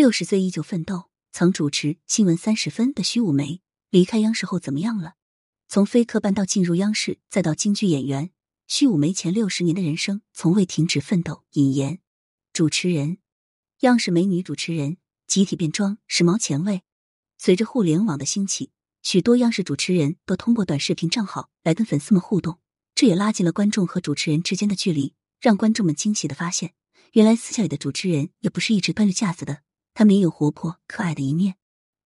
[0.00, 3.60] 六十岁依旧奋斗，曾主持新闻三十分的虚五梅
[3.90, 5.12] 离开央视后怎么样了？
[5.68, 8.30] 从非科班到进入央视，再到京剧演员，
[8.66, 11.44] 虚五梅前六十年的人生从未停止奋斗。
[11.50, 11.98] 引言：
[12.54, 13.18] 主持人，
[13.80, 16.80] 央视美女主持人集体变装，时髦前卫。
[17.36, 18.70] 随着互联网的兴起，
[19.02, 22.58] 许多央视主持人都通过短视频账号来跟粉丝们互动，
[22.94, 25.12] 这也拉近了观众和主持人之间的距离，
[25.42, 26.72] 让观众们惊喜的发现，
[27.12, 29.60] 原来私下里的主持人也不是一直端着架子的。
[29.94, 31.56] 他们也有活泼可爱的一面。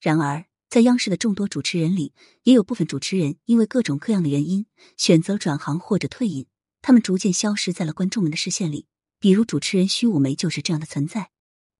[0.00, 2.12] 然而，在央视的众多主持人里，
[2.44, 4.66] 也有部分主持人因为各种各样的原因
[4.96, 6.46] 选择转行或者退隐，
[6.80, 8.86] 他们逐渐消失在了观众们的视线里。
[9.20, 11.30] 比如主持人虚五梅就是这样的存在。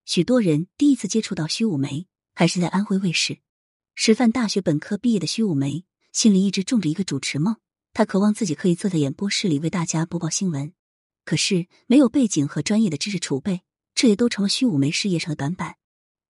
[0.05, 3.39] 许多人第一次接触到虚五梅，还是在安徽卫视。
[3.95, 7.57] 师范大学本科毕业的虚五梅，心里一直种着一个主持梦。
[7.93, 10.73] 她渴望自己可以坐在演播室里为大家播报新闻。
[11.25, 13.63] 可是，没有背景和专业的知识储备，
[13.95, 15.77] 这也都成了虚五梅事业上的短板。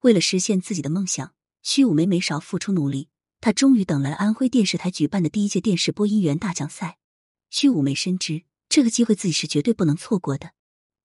[0.02, 3.08] 为了实现自己的梦想，虚五梅没少付出努力。
[3.40, 6.98] 她终于等来了安徽电视台举办的第一届电视播音员大奖赛。
[7.50, 10.52] 虚五梅深知这个机会自己是绝对不能错过的，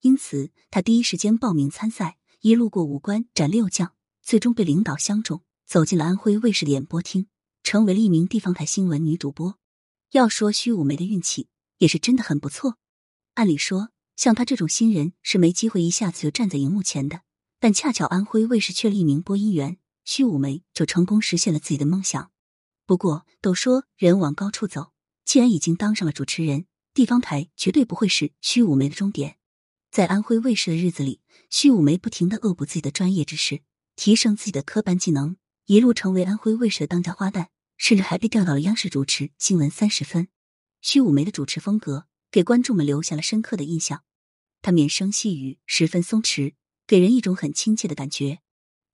[0.01, 7.27] 因此她第一时间报名参赛，一路过五关斩六将，最终被领导相中，走进了安徽卫视的演播厅，
[7.61, 9.59] 成为了一名地方台新闻女主播。
[10.11, 12.77] 要说虚五梅的运气，也是真的很不错。
[13.35, 17.21] 按理说，像她这种新人是没机会一下子就站在荧幕前的。
[17.59, 22.31] 但恰巧安徽卫视缺了一名播音员，虚五梅就成功实现了自己的梦想。
[22.85, 24.93] 不过都说人往高处走，
[25.25, 29.37] 既然已经当上了主持人，地方台绝对不会是虚五梅的终点。
[29.89, 33.61] 在安徽卫视的日子里，虚五梅不停的恶补自己的专业知识，
[33.95, 37.47] 提升自己的科班技能，一路成为安徽卫视的当家花旦，
[37.77, 40.27] 甚至还被调到了央视主持新闻三十分。
[40.81, 44.03] 虚五梅的主持风格给观众们留下了深刻的印象，
[44.61, 46.53] 她绵声细语，十分松弛。
[46.87, 48.39] 给人一种很亲切的感觉。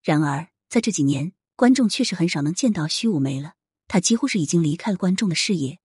[0.02, 3.54] 然而，在这几年，观众确实很少能见到虚五梅了。
[3.88, 5.80] 她几乎是已经离开了观众的视野。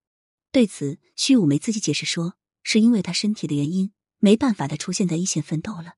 [0.50, 5.96] 对此，虚五梅自己解释说，是因为她身体的原因，没办法再出现在一线奋斗了。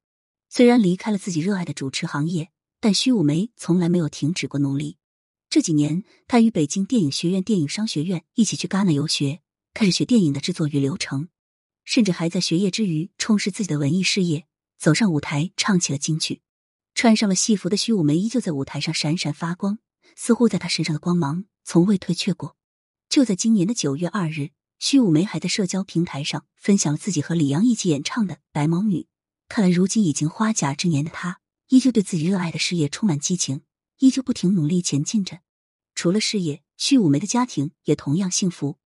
[0.49, 2.50] 虽然离开了自己热爱的主持行业，
[2.81, 4.99] 但虚五梅从来没有停止过努力。
[5.49, 11.28] 这几年，她与北京电影学院电影商学院一起去戛纳游学，开始学电影的制作与流程，
[11.84, 14.47] 甚至还在学业之余充实自己的文艺事业。
[14.80, 16.41] 走上舞台，唱起了京剧，
[16.94, 19.78] 穿上了戏服的徐武梅依旧在舞台上闪闪发光，
[20.16, 22.56] 似乎在她身上的光芒从未退却过。
[23.06, 29.02] 就在今年的九月二日，徐武梅还在社交平台上分享了自己和李阳一起演唱的《白毛女》。
[29.48, 33.60] 看来，如今已经花甲之年的她，依旧对自己热爱的事业充满激情，
[33.98, 35.40] 依旧不停努力前进着。
[35.94, 38.78] 除了事业，徐武梅的家庭也同样幸福。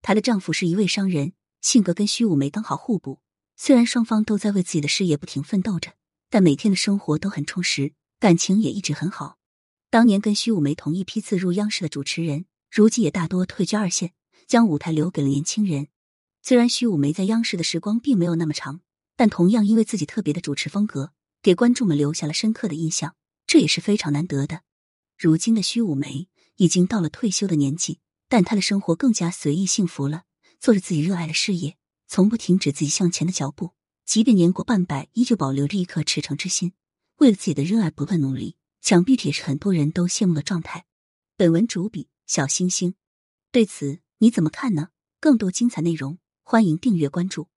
[0.00, 3.20] 她的丈夫是一位商人，性格跟徐武梅刚好互补。
[3.56, 5.92] 虽然双方都在为自己的事业不停奋斗着，
[6.30, 9.38] 但每天的生活都很充实，感情也一直很好。
[9.90, 14.12] 当年跟徐武梅同一批次入央视的主持人，如今也大多退居二线，
[14.46, 15.88] 将舞台留给了年轻人。
[16.42, 18.80] 虽然徐武梅在央视的时光并没有那么长，
[19.16, 21.12] 但同样因为自己特别的主持风格，
[21.42, 23.14] 给观众们留下了深刻的印象，
[23.46, 24.62] 这也是非常难得的。
[25.18, 30.24] 如今的徐武梅已经到了退休的年纪，但她的生活更加随意幸福了，
[30.58, 31.76] 做着自己热爱的事业。
[32.14, 33.70] 从不停止自己向前的脚步，
[34.04, 36.74] 即便年过半百，依旧保留着一颗赤诚之心，
[37.16, 38.56] 为了自己的热爱不断努力。
[38.82, 40.84] 想必也是很多人都羡慕的状态。
[41.38, 42.96] 本文主笔小星星，
[43.50, 44.88] 对此你怎么看呢？
[45.20, 47.48] 更多精彩内容，欢迎订阅关注。